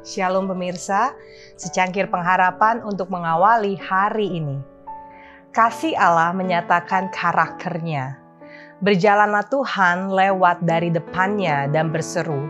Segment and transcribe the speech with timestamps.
[0.00, 1.12] Shalom pemirsa,
[1.60, 4.56] secangkir pengharapan untuk mengawali hari ini.
[5.52, 8.16] Kasih Allah menyatakan karakternya.
[8.80, 12.48] Berjalanlah Tuhan lewat dari depannya dan berseru,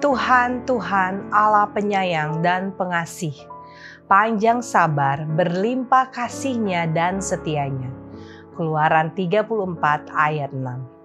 [0.00, 3.36] Tuhan, Tuhan, Allah penyayang dan pengasih,
[4.08, 7.92] panjang sabar, berlimpah kasihnya dan setianya.
[8.56, 10.99] Keluaran 34 ayat 6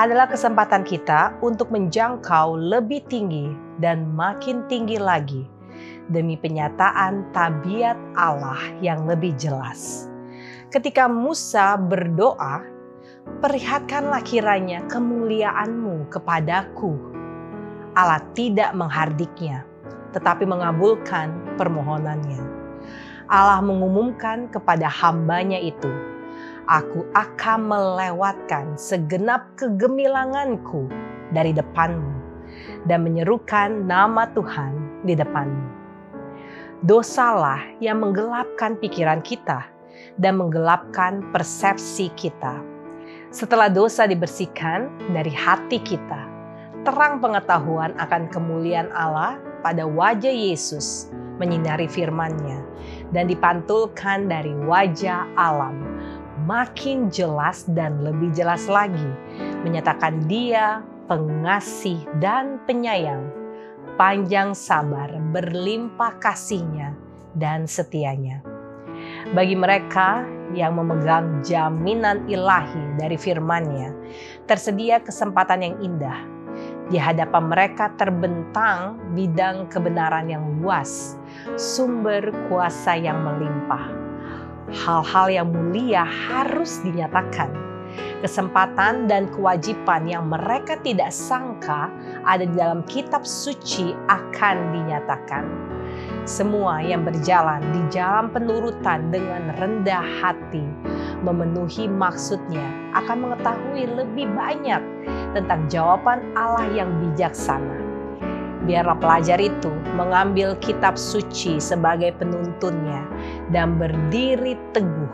[0.00, 3.52] adalah kesempatan kita untuk menjangkau lebih tinggi
[3.84, 5.44] dan makin tinggi lagi
[6.08, 10.08] demi penyataan tabiat Allah yang lebih jelas.
[10.72, 12.64] Ketika Musa berdoa,
[13.44, 16.96] perlihatkanlah kiranya kemuliaanmu kepadaku.
[17.92, 19.68] Allah tidak menghardiknya,
[20.16, 21.28] tetapi mengabulkan
[21.60, 22.40] permohonannya.
[23.28, 25.92] Allah mengumumkan kepada hambanya itu,
[26.70, 30.86] aku akan melewatkan segenap kegemilanganku
[31.34, 32.14] dari depanmu
[32.86, 35.82] dan menyerukan nama Tuhan di depanmu.
[36.86, 39.66] Dosalah yang menggelapkan pikiran kita
[40.16, 42.62] dan menggelapkan persepsi kita.
[43.34, 46.24] Setelah dosa dibersihkan dari hati kita,
[46.86, 52.64] terang pengetahuan akan kemuliaan Allah pada wajah Yesus menyinari firman-Nya
[53.12, 55.99] dan dipantulkan dari wajah alam
[56.50, 59.06] makin jelas dan lebih jelas lagi
[59.62, 63.30] menyatakan dia pengasih dan penyayang,
[63.94, 66.98] panjang sabar, berlimpah kasihnya
[67.38, 68.42] dan setianya.
[69.30, 73.94] Bagi mereka yang memegang jaminan ilahi dari firman-Nya,
[74.50, 76.18] tersedia kesempatan yang indah.
[76.90, 81.14] Di hadapan mereka terbentang bidang kebenaran yang luas,
[81.54, 84.09] sumber kuasa yang melimpah
[84.74, 87.50] hal-hal yang mulia harus dinyatakan.
[88.22, 91.90] Kesempatan dan kewajiban yang mereka tidak sangka
[92.22, 95.44] ada di dalam kitab suci akan dinyatakan.
[96.22, 100.62] Semua yang berjalan di jalan penurutan dengan rendah hati,
[101.26, 102.62] memenuhi maksudnya,
[102.94, 104.82] akan mengetahui lebih banyak
[105.34, 107.89] tentang jawaban Allah yang bijaksana
[108.70, 113.02] biarlah pelajar itu mengambil kitab suci sebagai penuntunnya
[113.50, 115.10] dan berdiri teguh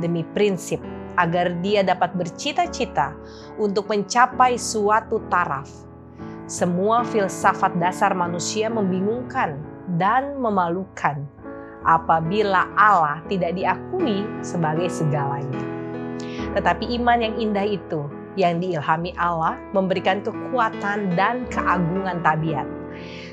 [0.00, 0.80] demi prinsip
[1.20, 3.12] agar dia dapat bercita-cita
[3.60, 5.68] untuk mencapai suatu taraf.
[6.48, 9.60] Semua filsafat dasar manusia membingungkan
[10.00, 11.28] dan memalukan
[11.84, 15.60] apabila Allah tidak diakui sebagai segalanya.
[16.56, 18.08] Tetapi iman yang indah itu
[18.40, 22.66] yang diilhami Allah memberikan kekuatan dan keagungan tabiat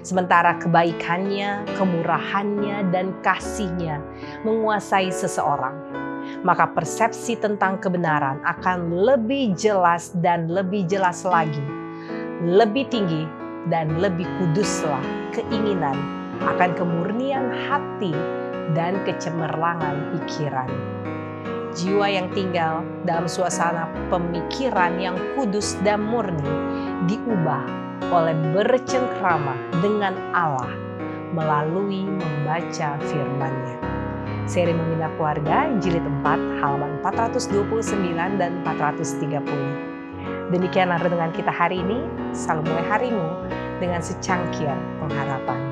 [0.02, 4.02] Sementara kebaikannya, kemurahannya, dan kasihnya
[4.42, 5.78] menguasai seseorang,
[6.42, 11.64] maka persepsi tentang kebenaran akan lebih jelas dan lebih jelas lagi,
[12.42, 13.30] lebih tinggi
[13.70, 15.02] dan lebih kuduslah
[15.38, 15.94] keinginan
[16.42, 18.14] akan kemurnian hati
[18.74, 20.70] dan kecemerlangan pikiran.
[21.72, 26.44] Jiwa yang tinggal dalam suasana pemikiran yang kudus dan murni
[27.08, 30.70] diubah oleh bercengkrama dengan Allah
[31.32, 33.80] melalui membaca firman-Nya.
[34.52, 40.52] Seri Membina Keluarga Jilid 4 halaman 429 dan 430.
[40.52, 42.04] Demikianlah renungan kita hari ini.
[42.36, 43.48] Salam mulai harimu
[43.80, 45.71] dengan secangkir pengharapan.